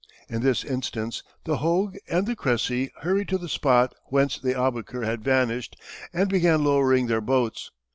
In 0.27 0.41
this 0.41 0.63
instance 0.63 1.21
the 1.43 1.57
Hogue 1.57 1.95
and 2.09 2.25
the 2.25 2.35
Cressy 2.35 2.89
hurried 3.01 3.27
to 3.27 3.37
the 3.37 3.47
spot 3.47 3.93
whence 4.05 4.39
the 4.39 4.53
Aboukir 4.55 5.05
had 5.05 5.23
vanished 5.23 5.77
and 6.11 6.27
began 6.27 6.63
lowering 6.63 7.05
their 7.05 7.21
boats. 7.21 7.69